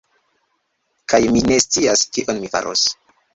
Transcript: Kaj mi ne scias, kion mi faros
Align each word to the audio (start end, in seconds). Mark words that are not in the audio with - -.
Kaj 1.13 1.19
mi 1.35 1.43
ne 1.51 1.59
scias, 1.65 2.07
kion 2.17 2.41
mi 2.41 2.51
faros 2.57 2.89